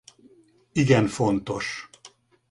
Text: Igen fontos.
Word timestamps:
Igen 0.73 1.05
fontos. 1.17 1.65